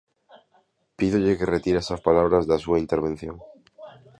[0.97, 3.35] Pídolle que retire esas palabras da súa intervención.